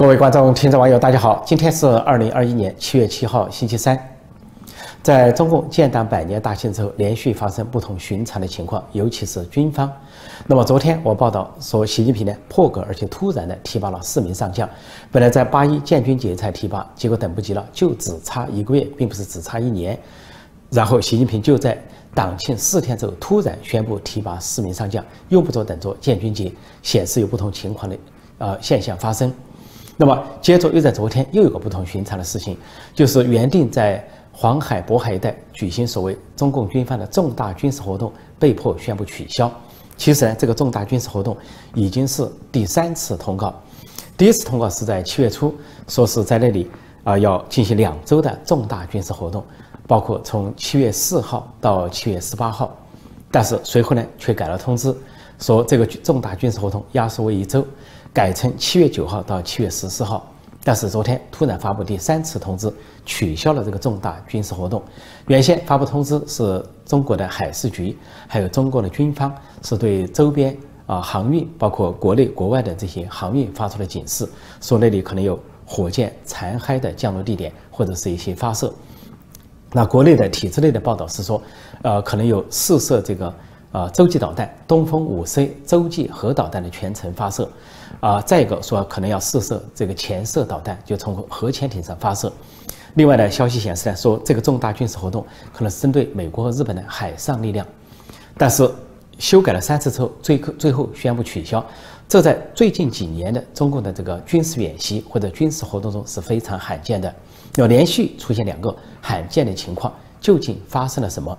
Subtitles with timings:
[0.00, 1.42] 各位观众、听众、网友，大家好！
[1.44, 4.16] 今天是二零二一年七月七号，星期三。
[5.02, 9.92] 在中共建党百年大庆之后，连续发生不同寻常的情况，尤其是军方。
[10.46, 14.66] 那么昨天我报道说，习近平呢破格而且突然的提拔了四名上将，
[15.12, 19.98] 本来在八一建军节才提拔，结果等不及了，就只差一个月，并不是只差一年。
[20.70, 21.76] 然后习近平就在
[22.14, 26.50] 党庆四天之后突然宣布提拔四名上将，用不着等着建军节，
[26.82, 27.98] 显示有不同情况的
[28.38, 29.30] 呃现象发生。
[30.00, 32.56] 那么，接着又在昨天又有个不同寻常的事情，
[32.94, 39.52] 就是原定在黄海、渤海一带举行所谓中共军方的重大军事活动，被迫宣布取消。
[39.98, 41.36] 其实呢，这个重大军事活动
[41.74, 43.54] 已经是第三次通告。
[44.16, 45.54] 第一次通告是在七月初，
[45.86, 46.70] 说是在那里
[47.04, 49.44] 啊要进行两周的重大军事活动，
[49.86, 52.74] 包括从七月四号到七月十八号。
[53.30, 54.96] 但是随后呢，却改了通知，
[55.38, 57.62] 说这个重大军事活动压缩为一周。
[58.12, 60.26] 改成七月九号到七月十四号，
[60.64, 62.72] 但是昨天突然发布第三次通知，
[63.06, 64.82] 取消了这个重大军事活动。
[65.28, 74.28] 原先发布通知是中国的海事局，还有中国的军方是对周边啊航运，包括国内国外的这些航运发出了警示，
[74.60, 78.72] 说那里可能有火箭残骸的降落地点或者是一些发射。
[79.72, 81.40] 那国内的体制内的报道是说，
[81.82, 83.32] 呃，可能有试射这个。
[83.72, 87.48] 啊，洲际导弹东风五 C 洲际核导弹的全程发射，
[88.00, 92.32] 啊，再一个说可能要试射这个潜射导弹，就从核潜艇上发射。
[92.94, 97.66] 另外呢，消息显示呢，说这个重大军事活动可能是针对美国和日本的海上力量，
[98.38, 98.68] 但是
[99.18, 101.64] 修改了三次之后，最最后宣布取消。
[102.08, 107.14] 这在最近几年的中共的这个军事演习或者军事活动中是非常罕见的，
[107.56, 111.38] 要连续出现两个罕见的情况，究竟发生了什么？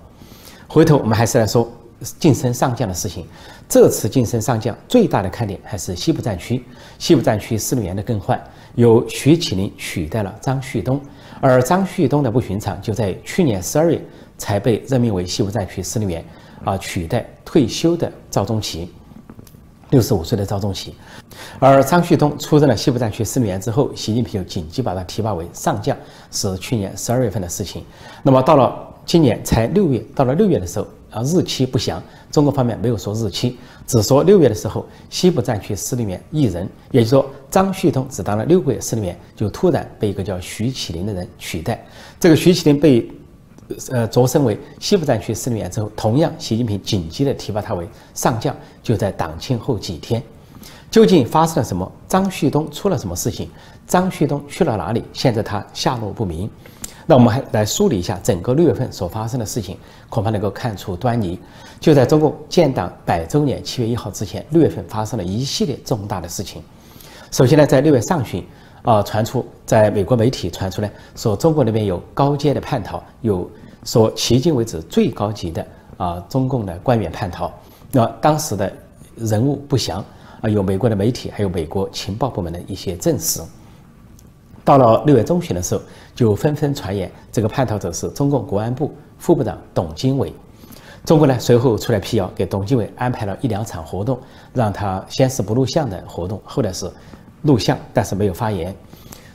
[0.68, 1.70] 回头我们还是来说。
[2.18, 3.26] 晋升上将的事情，
[3.68, 6.62] 这次晋升上将最大的看点还是西部战区。
[6.98, 8.42] 西部战区司令员的更换，
[8.74, 11.00] 由徐启林取代了张旭东。
[11.40, 14.00] 而张旭东的不寻常，就在去年十二月
[14.38, 16.24] 才被任命为西部战区司令员，
[16.64, 18.88] 啊，取代退休的赵宗奇，
[19.90, 20.94] 六十五岁的赵宗奇。
[21.58, 25.96] 而张旭东出任了西部战区司令员之后，习近平就紧急把他提拔为上将，
[26.30, 27.84] 是去年十二月份的事情。
[28.22, 30.86] 那么到了今年才六月，到了六月的时候。
[31.12, 41.84] 啊，日期不详，中国方面没有说日期，只说六月的时候，西部战区司令员一人，也就是说张旭东只当了六个月司令员，就突然被一个叫徐启林的人取代。
[42.18, 43.06] 这个徐启林被，
[43.90, 50.22] 呃，擢升为西部战区司令员之后，同样，习近平紧急的提拔他为上将，就在党庆后几天。
[50.90, 51.90] 究竟发生了什么？
[52.06, 53.48] 张旭东出了什么事情？
[53.86, 55.02] 张旭东去了哪里？
[55.12, 56.50] 现在他下落不明。
[57.06, 59.76] 那我们还来梳理一下整个六月份所发生的事情，
[60.08, 61.38] 恐怕能够看出端倪。
[61.80, 66.62] 就在中共建党百周年七月一号之前，六月份发生了一系列重大的事情。
[67.32, 68.44] 首先呢，在六月上旬，
[68.82, 73.50] 啊，传出在美国媒体传出呢说，中国那边有高阶的叛逃，有
[73.84, 77.52] 说迄今为止最高级的啊中共的官员叛逃。
[77.90, 78.72] 那当时的
[79.16, 80.04] 人物不详
[80.40, 83.40] 啊，有美国的媒体，还有美国情报部门的一些证实。
[84.64, 85.82] 到了六月中旬的时候，
[86.14, 90.32] 就纷纷传言这个叛逃者是中共国安部副部长董经纬。
[91.04, 94.18] 中国呢随后出来辟谣，给董经纬安排了一两场活动，
[94.52, 96.88] 让他先是不录像的活动，后来是
[97.42, 98.74] 录像，但是没有发言。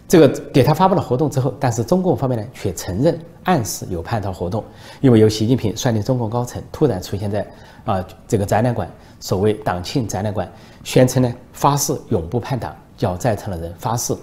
[0.08, 4.64] 这个给他发布了活动之后，但是中共方面呢却承认暗示有叛逃活动，
[5.02, 7.46] 因为由习近平率领中共高层突然出现在
[7.84, 8.90] 啊这个展览馆，
[9.20, 10.50] 所谓党庆展览馆，
[10.86, 14.16] 宣称呢发誓永不叛党，叫在场的人发誓。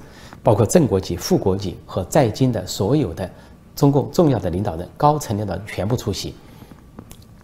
[0.45, 3.29] 包括正国级、副国级和在京的所有的
[3.75, 6.35] 中共重要的领导人、高层领导人全部出席。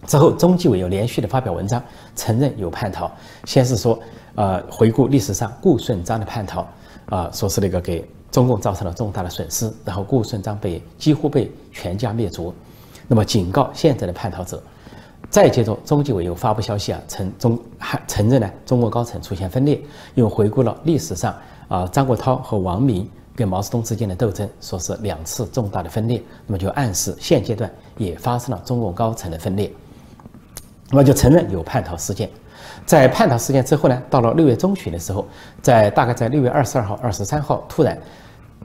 [0.07, 1.83] 之后，中纪委又连续的发表文章，
[2.15, 3.11] 承认有叛逃。
[3.45, 3.99] 先是说，
[4.35, 6.67] 呃，回顾历史上顾顺章的叛逃，
[7.07, 12.53] 啊，说是那个给中共造成了重大的损失，然后顾顺章被几乎被全家灭族。
[13.09, 14.63] 那么，警告现在的叛逃者。
[15.31, 19.81] 再接着，中纪委又发布消息啊，承中还承认呢，中国高层出现分裂，
[20.15, 21.35] 又回顾了历史上。
[21.69, 29.73] 啊，张国焘和王明跟毛泽东之间的斗争，说是两次重大的分裂，那么就暗示现阶段也发生了中共高层的分裂，
[30.91, 32.29] 那么就承认有叛逃事件。
[32.85, 35.25] 在叛逃事件之后呢，到了六月中旬的时候，
[35.63, 37.97] 在大概在六月二十二号、二十三号，突然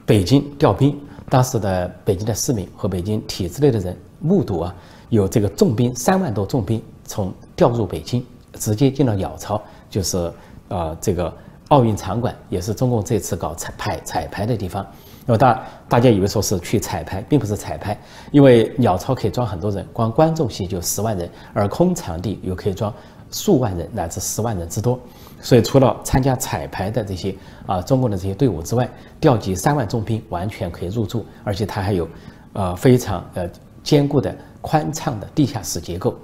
[0.04, 4.76] 北京调兵，当时的北京的市民和北京体制内的人目睹啊，
[5.10, 10.32] 有这个重兵三万多重兵从调入北京，直接进了鸟巢，就是
[10.70, 11.34] 呃这个。
[11.70, 14.86] 奥运场馆也是中共这次搞彩排彩排的地方。
[15.26, 18.00] 那么大大家以为说是去彩排，并不是彩排，
[18.32, 22.94] 因为鸟巢可以装很多人，光观众席就十万人，而空场地又可以装
[23.32, 25.00] 数万人乃至十万人之多。
[25.42, 27.36] 所以，除了参加彩排的这些
[27.66, 28.88] 啊中共的这些队伍之外，
[29.20, 32.08] 调集三万重兵完全可以入住，而且它还有
[32.54, 33.50] 呃非常呃
[33.82, 36.16] 坚固的宽敞的地下室结构。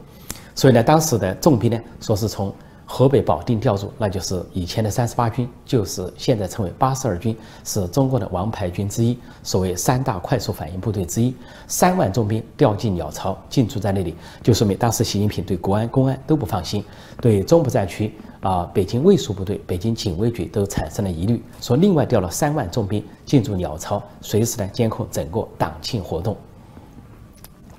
[0.56, 2.52] 所以呢，当时的重兵呢，说是从。
[2.94, 7.34] 河北保定调入，那就是以前的三十八军，就是现在称为八十二军，
[7.64, 11.34] 是中国的王牌军之一，所谓三大快速反应部队之一。
[11.68, 14.14] 三万重兵调进鸟巢，进驻在那里，
[14.44, 16.84] 就说明当时习近平对国安、公安都不放心，
[17.22, 26.36] 对中部战区啊，北京卫戍部队、北京警卫局都产生了疑虑，说另外调了三万重兵进驻鸟巢，随时呢监控整个党庆活动。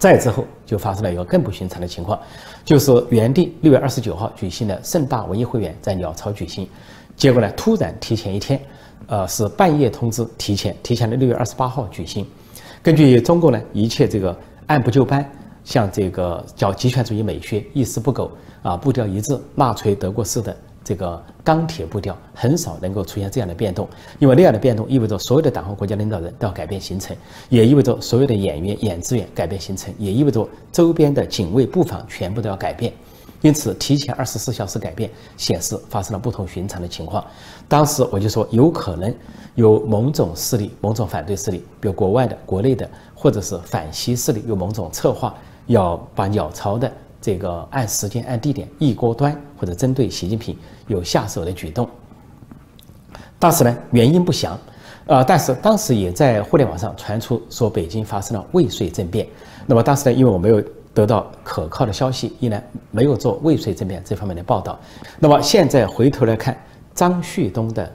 [0.02, 2.18] 再之后，就发生了一个更不寻常的情况，
[2.64, 6.68] 就是原定六月二十九号举行的盛大文艺汇演在鸟巢举行，
[7.14, 8.60] 结果呢，突然提前一天，
[9.06, 12.26] 呃，是半夜通知提前，提前了六月二十八号举行。
[12.82, 15.24] 根据中共呢，一切这个按部就班，
[15.62, 18.28] 像这个叫极权主义美学，一丝不苟
[18.60, 20.56] 啊，步调一致，纳粹德国式的。
[20.84, 23.88] 这个钢铁步调很少能够出现这样的变动，
[24.18, 27.16] 因为那样的变动意味着所有的党和国家领导人都要改变行程，
[27.48, 32.92] 也意味着所有的演员演职员改变行程，也意味着周边的警卫布防全部都要改变。
[33.42, 37.24] 因此，提前二十四小时改变，显示发生了不同寻常的情况。
[37.68, 39.12] 当时我就说，有可能
[39.56, 45.34] 有某种势力、某种反对势力，比如国外的、国内的，或者是反西势力，有某种策划，
[45.66, 46.92] 要把鸟巢的。
[47.22, 50.54] 这个按时间、按地点一锅端，或者针对习近平
[50.88, 51.88] 有下手的举动，
[53.38, 54.58] 当时呢原因不详，
[55.06, 59.24] 呃，但是当时也在互联网上传出说北京发生了未遂政变。
[59.66, 60.60] 那么当时呢，因为我没有
[60.92, 64.76] 得到可靠的消息，依然没有做未遂政变这方面的报道。
[65.20, 66.60] 那么现在回头来看，
[66.92, 67.88] 张旭东的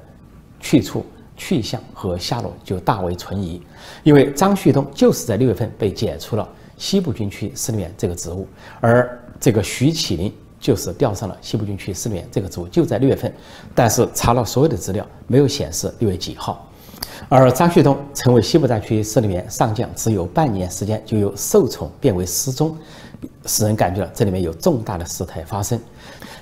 [0.62, 3.62] 去处、去向和下落就大为存疑，
[4.04, 6.48] 因为张旭东就是在六月份被解除了。
[6.78, 8.48] 西部军区司令员这个职务，
[8.80, 13.34] 而这个徐启林就是调上了西部军区司令员这个职务，就在六月份，
[13.76, 16.68] 但是查了所有的资料，没有显示六月几号。
[17.30, 22.78] 而张旭东成为西部战区司令员上将，只有半年时间就由受宠变为失踪，
[23.46, 25.80] 使人感觉到这里面有重大的事态发生。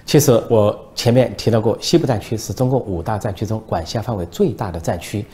[0.06, 5.26] 其实我前面提到过，西部战区是中共五大战区中管辖范围最大的战区，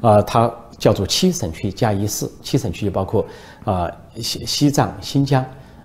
[0.00, 0.52] 呃，它。
[0.78, 3.26] 叫做七省区加一市，七省区就包括
[3.64, 3.90] 啊
[4.22, 5.44] 西西藏、新疆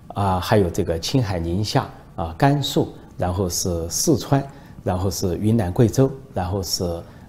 [0.09, 4.44] 啊，还有这个青海、宁夏啊、甘肃，然后是四川，
[4.83, 6.83] 然后是云南、贵州，然后是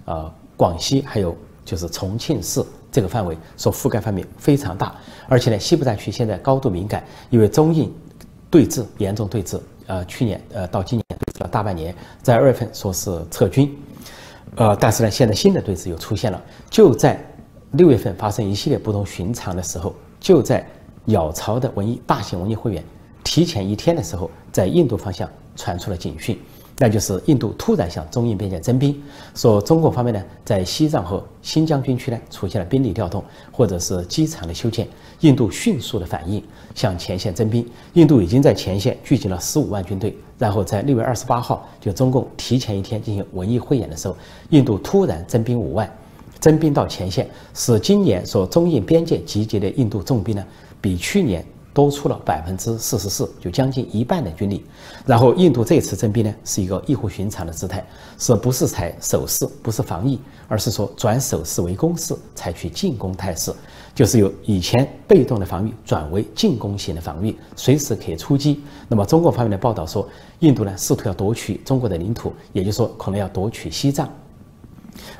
[0.05, 4.95] 呃广西，还有就是重庆市这个范围所覆盖范围非常大。
[5.27, 7.93] 而且呢，西部战区现在高度敏感，因为中印
[8.49, 13.75] 对峙严重对峙，呃，去年呃到今年对峙了大半年，在二月份说是撤军，
[14.55, 17.19] 呃，但是呢，现在新的对峙又出现了，就在。
[17.71, 20.65] 六月份发生一系列不同寻常的时候，就在
[21.05, 22.83] 鸟巢的文艺大型文艺汇演
[23.23, 26.37] 提前一天的时候，在印度方向传出了警讯，
[26.77, 29.01] 那就是印度突然向中印边界增兵，
[29.33, 34.87] 说中国方面呢在西藏和新疆军区呢出现了兵力调动或者是机场的修建，
[35.21, 36.43] 印度迅速的反应
[36.73, 44.15] 向前线增兵，印度已经在前线聚集了十五万军队，然后在六月二十八号就中共提前一天进行文艺汇演的时候，
[44.49, 45.89] 印度突然增兵五万。
[46.37, 50.45] 增兵到前线，使今年所中印边界集结的印度重兵呢，
[50.81, 54.65] 比去年多出了百分之四十四，就将近一半的军力。
[55.05, 57.85] 然后，印度这次征兵呢，是一个异乎寻常的姿态，
[58.17, 63.53] 是不是采守势，不是防御，而是说转守势为攻势，采取进攻态势，
[63.93, 68.63] 就是由以前被动的防御转为进攻型的防御，随时可以出击。
[68.87, 70.07] 那么，中国方面的报道说，
[70.39, 74.07] 印度呢试图要夺取中国的领土，也就是说，可能要夺取西藏。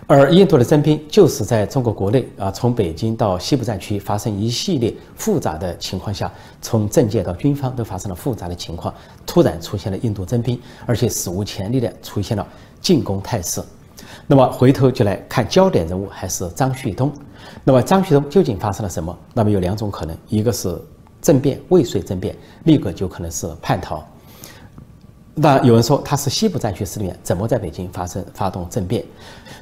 [0.08, 8.94] 而印度的征兵就是在中国国内啊，从北京到西部战区发生一系列复杂的情况下，从政界到军方都发生了复杂的情况，
[9.26, 12.48] 突然出现了印度征兵，而且史无前例的出现了
[12.80, 13.62] 进攻态势。
[14.28, 17.12] 那么回头就来看焦点人物还是张旭东。
[17.64, 19.18] 那么张旭东究竟发生了什么？
[19.34, 20.80] 那么有两种可能，一个是
[21.22, 24.06] 政变未遂政变，另一个就可能是叛逃。
[25.38, 29.04] 那有人说他是西部战区司令员，怎么在北京发生发动政变？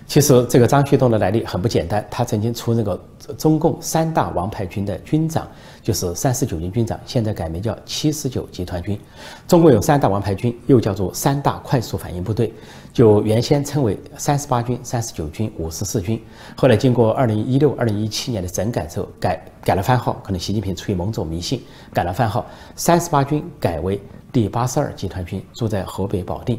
[0.06, 3.00] 其实这个张旭东的来历很不简单，他曾经出那个
[3.40, 5.48] 中共三大王牌军的军长，
[5.82, 9.00] 就是三十九军军长，现在改名叫七十九集团军。
[9.48, 12.54] 中共有三大王牌军，又叫做三大快速反应部队，
[12.94, 16.22] 就原先称为三十八军、三十九军、五十四军。
[16.56, 24.00] 后来经过二零一六、二零一七年的整改之后，改改了番号，可能习近平出于某种迷信，改了番号，三十八军改为
[24.34, 26.58] 第八十二集团军，住在河北保定；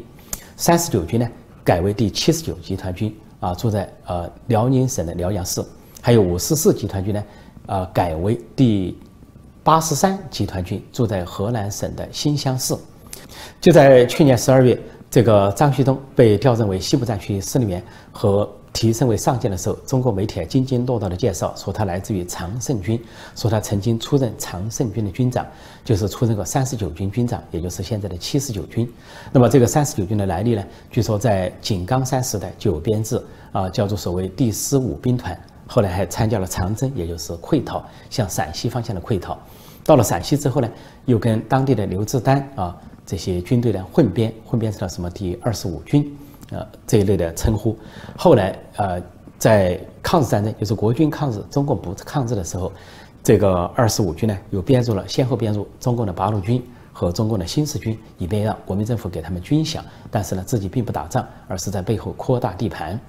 [0.55, 1.29] 三十九军呢，
[1.61, 3.13] 改为第七十九集团军。
[3.41, 5.63] 啊，住在呃辽宁省的辽阳市，
[6.01, 7.23] 还有五十四集团军呢，
[7.67, 8.97] 呃改为第
[9.61, 12.73] 八十三集团军，住在河南省的新乡市。
[13.59, 14.79] 就在去年十二月，
[15.11, 23.01] 这个张旭东被调任为西部战区司令员和提升为上将的时候，中国媒体津津乐道的介绍说他来自于常胜军，
[23.33, 25.47] 说他曾经出任常胜军的军长，
[25.85, 28.85] 就是出任过三十九军军长，也就是现在的七十九军。
[29.31, 30.63] 那么这个三十九军的来历呢？
[30.91, 39.39] 据说在井冈山时代就有编制啊，叫做所谓第十五兵团，后来还参加了长征，也就是溃逃，向陕西方向的溃逃。
[39.85, 40.69] 到了陕西之后呢，
[41.05, 42.77] 又跟当地的刘志丹啊。
[43.07, 46.11] 这些军队呢混编，混编成了什么第二十五军，
[46.51, 47.77] 呃这一类的称呼。
[48.17, 49.01] 后来呃
[49.37, 52.71] 在抗日战争，就是国军抗日，中共不抗日的时候，
[53.23, 59.79] 这个二十五军呢又编入了，先后编入中共的八路军和中共的新四军，以便让国民政府给他们军饷。
[60.09, 62.99] 但是呢自己并不打仗，而是在背后扩大地盘。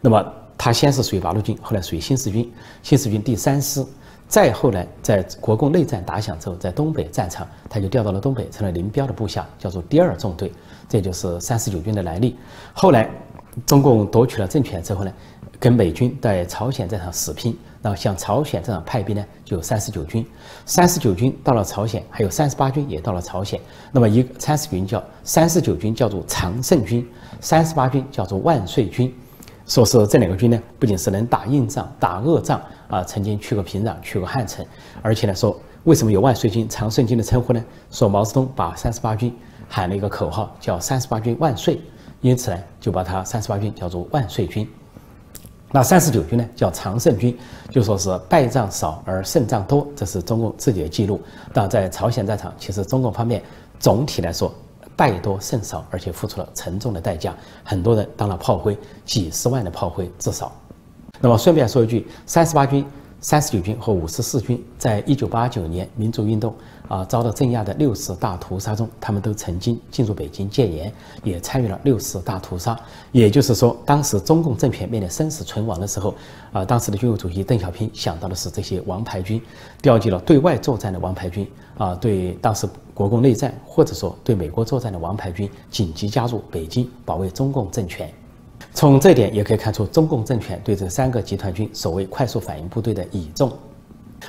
[0.00, 0.24] 那么
[0.56, 3.84] 他先是属于八路军，后来属于新四军，新四军第三师。
[4.34, 10.50] 再后来，在国共内战打响之后，在东北战场，他就调到了东北，成了林彪的部下，叫做第二纵队，
[10.88, 12.36] 这就是三十九军的来历。
[12.72, 13.08] 后来，
[13.64, 15.12] 中共夺取了政权之后呢，
[15.60, 20.26] 跟美军在朝鲜战场死拼，然后向朝鲜战场派兵呢，就有三十九军。
[20.66, 23.60] 三十九军到了朝鲜，还有三十八军也到了朝鲜。
[23.92, 27.08] 那么一个三十军叫三十九军叫做常胜军，
[27.40, 29.14] 三十八军叫做万岁军。
[29.66, 34.64] 说是这两个军呢，不仅是能打硬仗、打恶仗啊，曾经去过平壤、去过汉城，
[35.00, 37.64] 而且呢，说为什么有万岁军、常胜军的称呼呢？
[37.90, 39.34] 说毛泽东把三十八军
[39.68, 41.80] 喊了一个口号，叫“三十八军万岁”，
[42.20, 44.68] 因此呢，就把他三十八军叫做万岁军。
[45.72, 47.36] 那三十九军呢，叫常胜军，
[47.70, 51.20] 就说是败仗少而胜仗多，这是中共自己的记录。
[51.52, 53.42] 但在朝鲜战场，其实中共方面
[53.80, 54.54] 总体来说。
[54.96, 60.52] 败多胜少，而且付出了沉重的代价，很多人当了炮灰，几十万的炮灰至少。
[61.20, 62.84] 那么顺便说一句，三十八军、
[63.24, 66.54] 三十九军和五十四军在一九八九年民主运动
[66.86, 72.78] 啊遭到镇压的六四大屠杀中，他们都曾经进入北京戒严，也参与了六四大屠杀。
[73.12, 76.14] 也就是说，当时中共政权面临生死存亡的时候，
[76.52, 79.40] 啊，当时的军委主席邓小平想到的是这些王牌军，
[79.80, 82.68] 调集了对外作战的王牌军啊，对当时。
[82.92, 88.08] 国共内战，或者说对美国作战的王牌军紧急加入北京，保卫中共政权。
[88.74, 93.50] 从这点也可以看出，中共政权对这三个集团军所谓快速反应部队的倚重。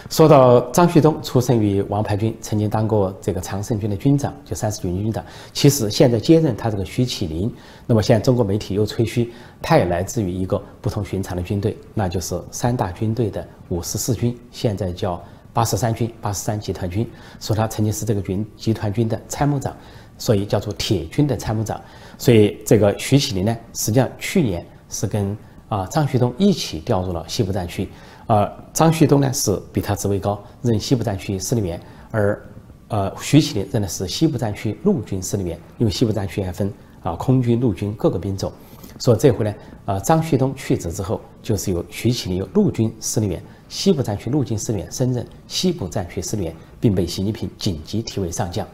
[0.09, 5.25] 说到张旭东，出生于王牌军，曾经当过这个常胜军的军长，就三十九军军长。
[5.51, 7.51] 其实现在接任他这个徐启林，
[7.87, 15.19] 那么现在中国媒体又吹嘘他也来自于一个不同寻常的军队，那就是三大军队的五十四军，现在叫。
[15.53, 17.09] 八十三军、八十三集团军，
[17.39, 19.73] 说他曾经是这个军集团军的参谋长，
[20.17, 21.79] 所以叫做铁军的参谋长。
[22.17, 27.89] 所以这个徐启林呢，实际上去年是跟啊张旭东一起调入了西部战区，
[28.27, 31.81] 而张旭东呢是比他职位高，任西部战区司令员，
[32.11, 32.41] 而
[32.87, 36.71] 呃徐启林任的是西部战区陆军司令员，因为西部战区还分
[37.03, 38.51] 啊空军、陆军各个兵种。
[38.97, 39.53] 说这回呢，
[39.85, 43.41] 呃张旭东去职之后，就是由徐启林陆军司令员。
[43.67, 48.65] 西部战区陆军司令员升任西部战区司令员，并被习近平紧急提为上将。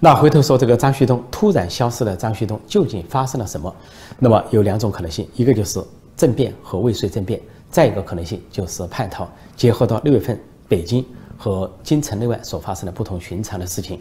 [0.00, 3.74] 那回头说这个张旭东突然消失的张旭东究竟发生了什么？
[4.18, 5.82] 那么有两种可能性，一个就是
[6.16, 9.28] 政变和未遂政变，再一个可能性就是叛逃。
[9.56, 10.38] 结合到六月份
[10.68, 11.04] 北京
[11.36, 14.00] 和京城内外所发生的不同寻常的事情，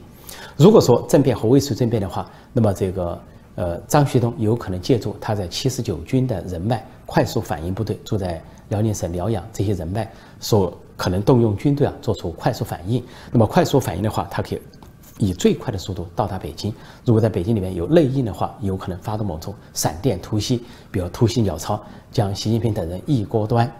[0.58, 3.22] 如果说政变和未遂政变的话，那么这个
[3.56, 8.42] 呃张旭东有可能借助他在七十九军的人脉，快速反应部队住在。
[8.72, 10.10] 辽宁省辽阳这些人脉
[10.40, 13.04] 所可能动用军队啊，做出快速反应。
[13.30, 14.62] 那么快速反应的话，他可以
[15.22, 16.74] 以最快的速度到达北京。
[17.06, 21.80] 如果在北京里面有内应的话，有可能发动某种闪电突袭，比如突袭鸟巢，
[22.12, 23.72] 将习近平等人一锅端。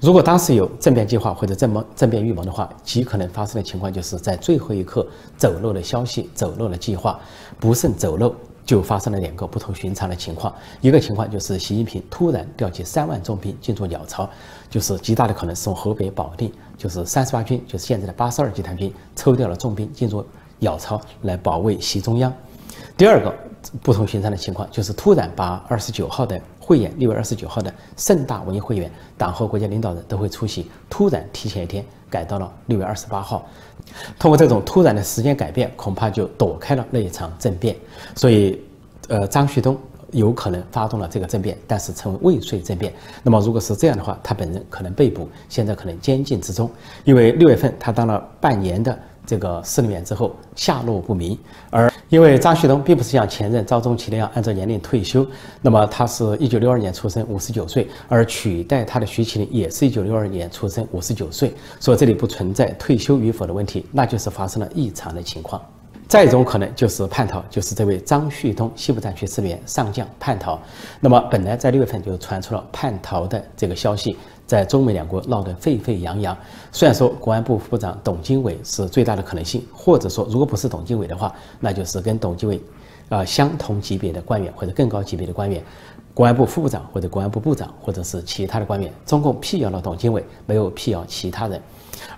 [0.00, 7.18] 如果当时有政变计划或者政谋政变预谋的话，极可能发生的情况就是在最后一刻走漏了消息，走漏了计划，
[7.58, 8.34] 不慎走漏。
[8.66, 14.26] 就发生了两个不同寻常的情况，一个情况就是习近平突然调集三万重兵进驻鸟巢，
[14.74, 20.26] 就是极大的可能是从河北保定，就是三十八军，就是现在的八十二集团军抽调了重兵进入
[20.58, 22.34] 鸟巢来保卫习中央。
[22.96, 23.32] 第二个
[23.84, 33.46] 不同寻常的情况就是突然把二十九号的会演，六月二十九号的盛大文艺汇演，党和国家领导人都会出席，突然提前一天改到了六月二十八号。
[34.18, 37.76] 通过这种突然的时间改变，恐怕就躲开了那一场政变。
[38.16, 38.60] 所以，
[39.06, 39.78] 呃，张旭东
[40.14, 42.90] 有可能发动了这个政变，但是成为未遂政变。
[43.22, 46.70] 那么，如果是这样的话，他本人可能被捕，现在可能监禁之中，
[47.04, 48.98] 因为六月份他当了半年的。
[49.26, 51.38] 这个司令员之后下落不明，
[51.70, 55.26] 而因为张旭东并不是像前任赵宗奇那样按照年龄退休，
[55.62, 65.58] 那么他是一九六二年出生，五十九岁，而取代他的徐启林也是一九六二年出生，五十九岁，所以这里不存在退休与否的问题，那就是发生了异常的情况。
[66.06, 70.60] 再一种可能就是叛逃，就是这位张旭东西部战区司令上将叛逃。
[71.00, 76.36] 那么本来在六月份就传出了叛逃的这个消息，在中美两国闹得沸沸扬扬。
[76.70, 82.60] 虽然说国安部副部长董经纬是最大的可能性，或者说如果不是董经纬的话，那就是跟董经纬，
[83.08, 85.60] 啊相同级别的官员或者更高级别的官员，
[86.12, 91.60] 国安部副部长或者国安部部长或者是其他的官员，中共辟谣了董经纬，没有辟谣其他人。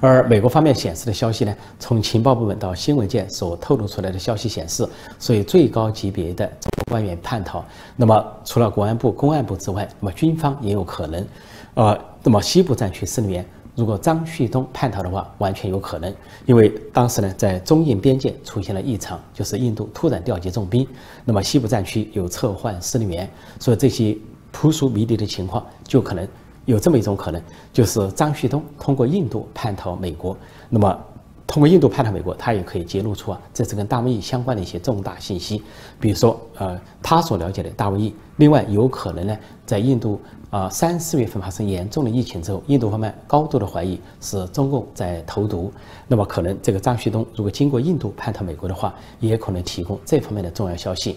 [0.00, 6.50] 而美国方面显示的消息呢，从情报部门到新闻界所透露出来的消息显示，所以最高级别的
[6.90, 7.64] 官员叛逃。
[7.96, 11.26] 那么除了国安部、公安部之外，那么军方也有可能。
[11.74, 16.14] 呃，那么西部战区司令员如果张旭东叛逃的话，完全有可能，
[16.46, 20.86] 因为当时呢在中印边界出现了异常，就是印度突然调集重兵，
[21.24, 23.28] 那么西部战区有撤换司令员，
[23.58, 24.16] 所以这些
[24.50, 26.26] 扑朔迷离的情况就可能。
[26.66, 27.40] 有这么一种可能，
[27.72, 30.36] 就是张旭东通过印度叛逃美国。
[30.68, 30.98] 那么，
[31.46, 35.62] 通过印度叛逃美国，他也可以揭露出啊，这是跟大瘟疫相关的一些重大信息，
[36.00, 38.12] 比如说，呃，他所了解的大瘟疫。
[38.36, 40.20] 另外，有可能呢，在印度
[40.50, 45.72] 啊三四月份发生严重的疫情之后，印度方面高度的怀疑是中共在投毒。
[46.08, 51.16] 那么，可能这个张旭东如果经过印度叛逃美国的话，也可能提供这方面的重要消息。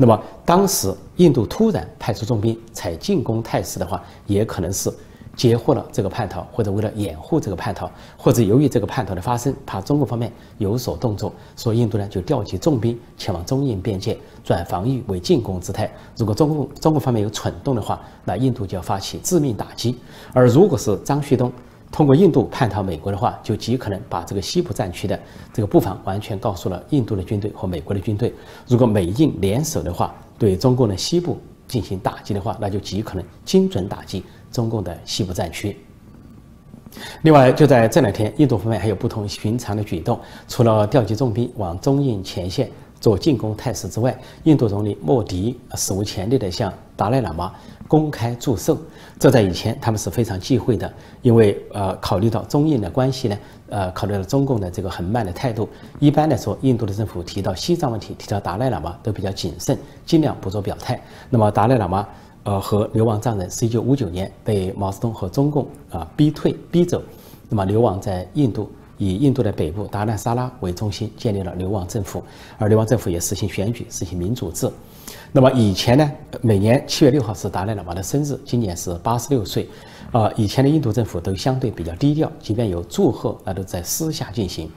[0.00, 4.88] 那么当时印度突然派出重兵采进攻态势的话，也可能是
[5.34, 15.92] 截获了这个叛逃，或者为了掩护这个叛逃，或者由于这个叛逃的发生，怕中国方面有所动作，所以印度呢就调集重兵前往中印边界，转防御为进攻姿态。
[16.16, 19.98] 如果中共中国方面有蠢动的话，那印度就要发起致命打击。
[20.32, 21.52] 而如果是张旭东，
[21.90, 25.18] 通过印度叛逃美国的话，就极可能把这个西部战区的
[25.52, 28.32] 这个布防完全告诉了印度的军队和美国的军队。
[28.66, 35.76] 如果美印联手的话，对中共的西部进行打击的话，那就极可能精准打击中共的西部战区。
[37.22, 47.52] 另外，就在这两天，印度方面还有不同寻常的举动，除了调集重兵往中印前线做进攻态势之外，印度总理莫迪史无前例地向达赖喇嘛。
[47.88, 48.78] 公开祝寿，
[49.18, 53.38] 这在以前他们是非常忌讳的，因为呃，考虑到中印的关系呢，
[53.70, 55.66] 呃，考虑到中共的这个很慢的态度，
[55.98, 61.00] 一般来说，印度的政府提到西藏问题，提到达赖喇嘛都比较谨慎，尽量不做表态。
[61.30, 62.06] 那么达赖喇嘛，
[62.42, 67.02] 呃，和流亡藏人是一九五九年被毛泽东和中共啊逼退逼走，
[67.48, 72.22] 那么流亡在印度，以印度的北部达赖萨拉为中心建立了流亡政府，
[72.58, 74.70] 而流亡政府也实行选举，实行民主制。
[75.32, 79.66] 那么以前呢，每年七月六号是达赖喇嘛的生日，今年是八十六岁，
[80.12, 84.70] 啊，以前的印度政府都相对比较低调，即便有祝贺，那都在私下进行。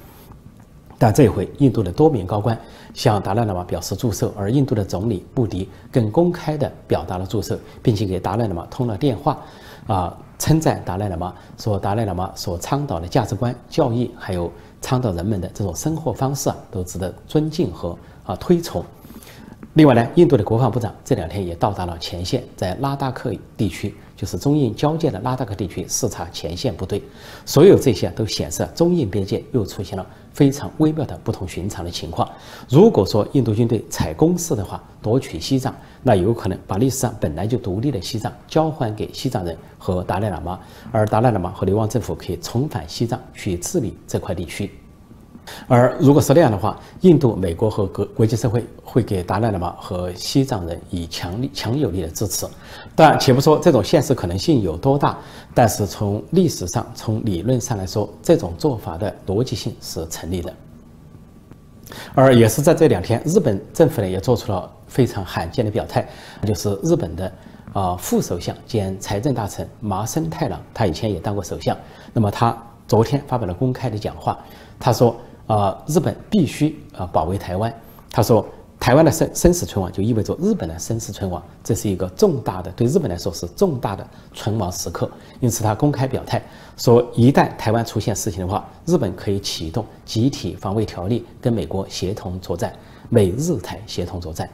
[0.98, 2.56] 但这一回，印度的多名高官
[2.94, 9.42] 向达赖喇嘛表示祝寿，而印度的总理穆迪更公开的表达了祝寿，并且给达赖喇嘛通了电话，
[9.88, 18.84] 啊，称赞达赖喇嘛，说达赖喇嘛所倡导的价值观、教义，还有倡导人们的这种生活方式啊，都值得尊敬和啊推崇。
[19.74, 27.02] 另外呢，印度的国防部长这两天也到达了前线，在拉达克地区，就是中印交界的拉达克地区视察前线部队。
[27.46, 32.30] 所有这些都显示中印边界又出现了非常微妙的不同寻常的情况。
[32.70, 40.60] 如果说印度军队采攻势的话，夺取西藏，那有可能把历史上本来就独立的西藏交还给西藏人和达赖喇嘛，
[40.92, 44.72] 而达赖喇嘛和流亡政府可以重返西藏去治理这块地区。
[45.68, 52.46] 而如果是那样的话，印度、美国和国国际社会会给达赖喇嘛和西藏人以强力、强有力的支持。
[52.96, 55.18] 但且不说这种现实可能性有多大，
[55.54, 60.54] 但是从历史上、从理论上来说，这种做法的逻辑性是成立的。
[62.14, 66.08] 而也是在这两天，日本政府呢也做出了非常罕见的表态，
[66.46, 67.32] 就是日本的
[67.74, 71.76] 啊副首相兼财政大臣麻生太郎，他以前也当过首相。
[72.14, 72.56] 那么他
[72.88, 74.38] 昨天发表了公开的讲话，
[74.80, 75.16] 他说。
[75.52, 77.74] 啊，日本必须啊保卫台湾。
[78.10, 78.46] 他说，
[78.80, 85.12] 台湾的生生死存亡就意味着日本的生死存亡，这是一个重大的，对日本来说是重大的存亡时刻。
[85.42, 86.42] 因此，他公开表态
[86.78, 92.72] 说，一旦台湾出现事情的话，日本可以启动集体防卫条例，跟美国协同作战，
[93.10, 94.50] 美日台协同作战。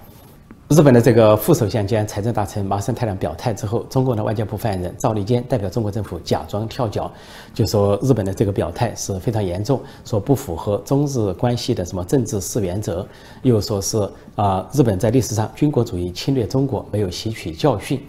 [0.69, 7.09] 日本的这个副首相兼财政大臣麻生太郎表态之后，中国的外交部发言人赵立坚代表中国政府假装跳脚，
[7.53, 13.07] 就说日本的这个表态是非常严重，说不符合中日关系的什么政治四原则，
[13.43, 13.97] 又说是
[14.35, 18.03] 啊日本在历史上军国主义侵略中国没有吸取教训，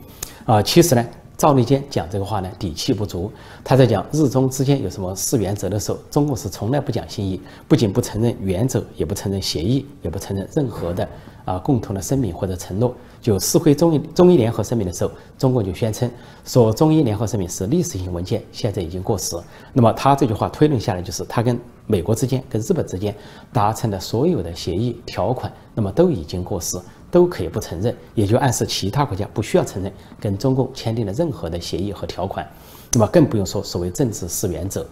[0.44, 3.30] 啊其实呢赵立坚讲这个话呢，底气不足。
[3.62, 11.08] 他在讲日中之间有什么四原则的时候，中共是从来不讲心意，不仅不承认原则，也不承认协议，也不承认任何的
[11.48, 12.94] 啊共同的声明或者承诺。
[13.20, 16.08] 就撕毁中医中医联合声明的时候，中共就宣称
[16.44, 19.36] 说中医联合声明是历史性文件，现在已经过时。
[19.72, 23.14] 那么他这句话推论下来，就是他跟美国之间、跟日本之间
[23.52, 26.78] 达成的所有的协议条款，那么都已经过时。
[27.10, 32.46] 都可以不承认，也就暗示其他国家不需要承认跟中共签订的任何的协议和条款，
[32.92, 34.86] 那么更不用说所谓政治四原则。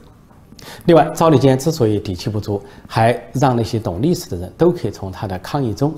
[0.87, 5.95] 另外，赵立坚之所以底气不足，还让那些懂历史的人都可以从他的抗议中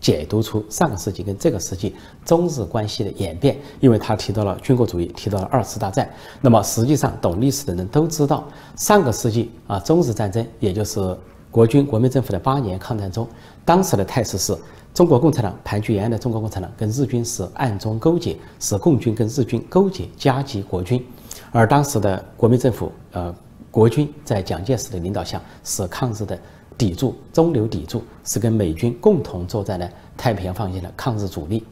[0.00, 6.08] 解读出上个世纪跟这个世纪中日关系的演变，因为他提到了军国主义，提到了二次大战。
[6.40, 11.16] 那么实际上，懂历史的人都知道，上个世纪啊，中日战争，也就是
[11.50, 13.26] 国军国民政府的八年抗战中，
[13.64, 14.56] 当时的态势是。
[14.94, 21.04] 中国共产党盘踞延安的中国共产党跟日军是暗中勾结，是共军跟日军勾结夹击国军，
[21.52, 23.34] 而当时的国民政府，呃，
[23.70, 26.40] 国军在蒋介石的领导下是抗日的
[26.78, 31.64] 砥柱，中流砥柱，是跟美军共同作战的太平洋防线的抗日主力。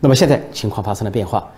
[0.00, 1.50] 那么现在情况发生了变化，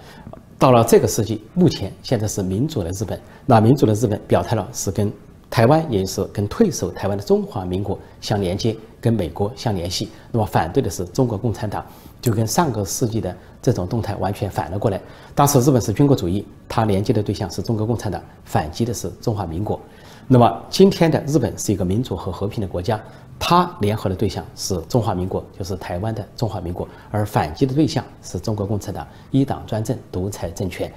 [0.59, 5.13] 到了这个世纪，目前现在是民主的日本，那民主的日本表态了，是跟。
[5.51, 10.11] 台湾也就是跟退守台湾的中华民国相连接，跟美国相联系。
[10.31, 11.83] 那么反对的是中国共产党，
[12.21, 15.01] 就跟上个世纪的这种动态完全反了过来。
[15.35, 19.81] 当时日本是军国主义，它连接的对象是中国共产党，反击的是中华民国。
[20.31, 23.01] 那么今天的日本是一个民主和和平的国家。
[23.41, 30.93] 它联合的对象是中华民国，就是台湾的中华民国，而反击的对象是中国共产党一党专政独裁政权。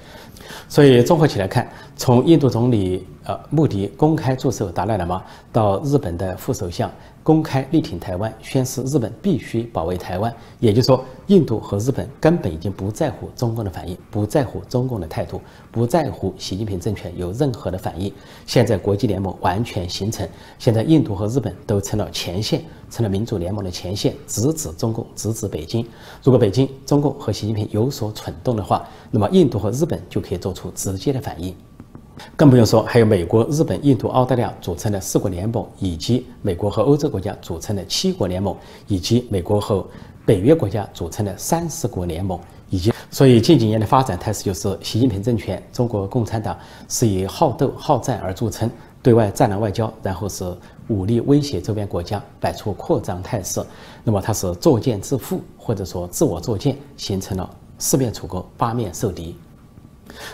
[0.67, 6.89] 所以综合起来看，从印度总理呃穆迪公开祝寿达赖喇嘛，到日本的副首相。
[7.23, 10.33] 公开力挺台湾，宣示日本必须保卫台湾。
[10.59, 15.39] 也就是说，印度和日本根本已经不在乎中共的反应，不在乎中共的态度，
[15.71, 18.11] 不在乎习近平政权有任何的反应。
[18.47, 20.27] 现在国际联盟完全形成，
[20.57, 25.83] 现在印度和日本都成了前线，成了民主联盟的前线，直指中共，直指北京。
[26.21, 31.55] 如果北京、中共和习近平有所蠢动的话，那么印度和日本就可以做出直接的反应。
[32.35, 38.55] 更不用说，还有美国、日本、印度、澳大利亚组成的四国联盟，以及美国和欧洲国家组成的七国联盟，
[38.87, 39.83] 以及美国和
[40.23, 46.55] 北约国家组成的三十国联盟，以及所以近几年的发展态势就是，习近平政权、中国共产党
[46.87, 48.69] 是以好斗、好战而著称，
[49.03, 50.45] 对外战狼外交，然后是
[50.87, 53.61] 武力威胁周边国家，摆出扩张态势。
[54.03, 59.35] 那么它是作贱自负，或者说自我作践，形成了四面楚歌、八面受敌。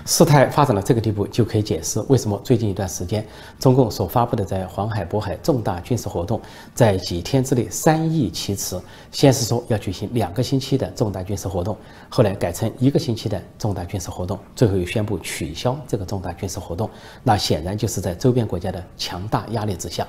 [0.06, 3.26] 事态发展到这个地步，就可以解释为什么最近一段时间，
[3.60, 6.41] 中共所发布的在黄海、渤海重大军事活动，
[6.73, 8.82] 在几天之内三易其词。
[9.12, 11.76] 先是说要举行两个星期的重大军事活动，
[12.10, 16.89] 后来改成一个星期的重大军事活动，最后又宣布取消这个重大军事活动。
[17.23, 20.06] 那显然就是在周边国家的强大压力之下。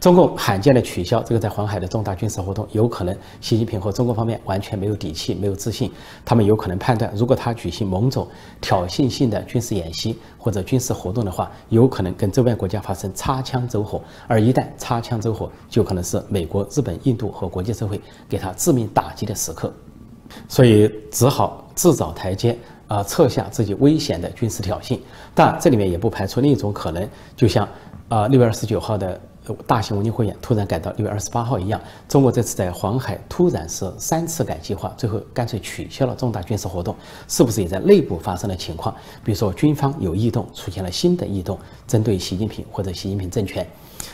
[0.00, 5.90] 中共罕见的取消这个在黄海的重大军事活动，有可能习近平和中国方面完全没有底气、没有自信，
[6.24, 8.26] 他们有可能判断，如果他举行某种
[8.60, 19.72] 挑衅性的军事演习或者军事活动的话，有可能跟周边国家发生擦枪走火，而一旦擦枪走火，就可能是美国、日本、印度和国际社会给他致命打击的时刻，
[20.48, 22.56] 所以只好自找台阶，
[22.88, 24.98] 啊，撤下自己危险的军事挑衅。
[25.34, 27.68] 但这里面也不排除另一种可能，就像
[28.08, 29.20] 啊六月二十九号的。
[29.66, 36.94] 大型文艺汇演突然改到六月二十八号一样，中国这次在黄海突然是三次改计划，最后干脆取消了重大军事活动，
[37.26, 38.94] 是不是也在内部发生了情况？
[39.24, 43.66] 比如说军方有异动，出现了新的异动，针对习近平或者习近平政权。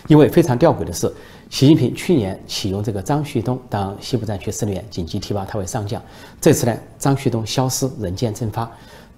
[0.09, 1.13] 因为非常吊诡的是，
[1.51, 6.01] 习近平去年启用这个张旭东当西部战区司令员，紧急提拔他为上将，
[6.41, 8.71] 这次呢，张旭东消失，人间蒸发。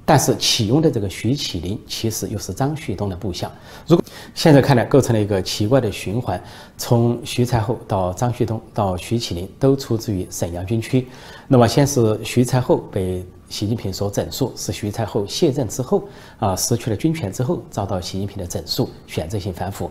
[0.08, 3.52] 但是启用的这个徐启林其实又是张旭东的部下。
[3.86, 4.02] 如果
[4.34, 6.42] 现在看来构成了一个奇怪的循环，
[6.78, 11.06] 从徐才厚到张旭东到徐启林都出自于沈阳军区。
[11.46, 19.90] 那么先是徐才厚被习近平所整肃，是徐才厚卸任之后啊失去了军权之后遭到习近平的整肃，选择性反腐。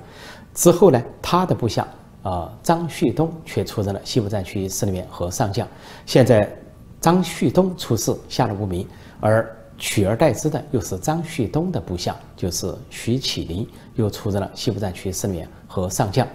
[0.55, 1.87] 之后呢，他的部下
[2.23, 5.67] 啊张旭东却出任了西部战区司令员和上将。
[6.07, 6.51] 现在
[6.99, 8.87] 张旭东出事下落不明，
[9.19, 9.47] 而。
[9.77, 16.27] 取而代之的又是张旭东的部下，就是徐启林，又出任了西部战区司令和上将。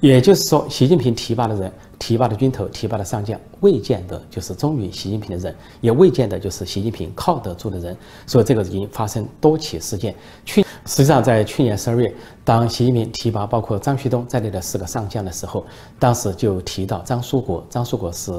[0.00, 7.96] 也就是说，习近平提拔的人、提拔的军头、提拔的上将，未见得就是忠于习近平的人，也未见得就是习近平靠得住的人。
[8.26, 10.14] 所以，这个已经发生多起事件。
[10.44, 12.12] 去实际上，在去年十二月，
[12.44, 15.64] 当习近平提拔包括张旭东在内的四个上将的时候，
[15.98, 18.32] 当时就提到张书国，张书国是。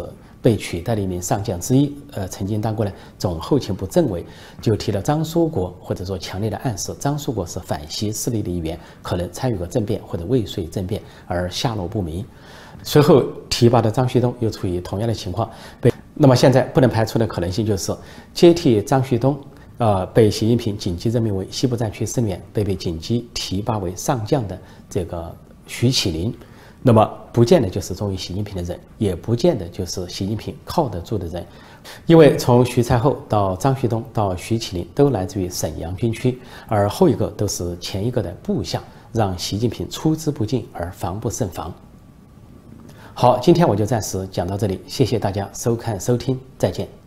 [0.44, 4.26] 被取代的一名上将之一，呃，曾经当过呢总后勤部政委，
[4.62, 12.26] 就提了张书国，或者说强烈的暗示张书国是反西势力的一员，可能参与过政变或者未遂政变而下落不明。
[12.84, 17.96] 随后提拔的张旭东又处于同样的情况，被那么现在不能排除的可能性就是
[18.34, 19.40] 接替张旭东，
[19.78, 25.34] 呃，被习近平紧急任命为西部战区司令员，被被紧急提拔为上将的这个
[25.68, 26.36] 徐启林。
[26.86, 31.46] 那么不见得就是忠于习近平的人，也不见得就是习近平靠得住的人，
[32.06, 41.74] 因为从徐才厚到张旭东到徐启林都来自于沈阳军区，而后一个都是前一个的部下，让习近平出之不进而防不胜防。
[43.14, 47.03] 好，今天我就暂时讲到这里，谢谢大家收看收听，再见。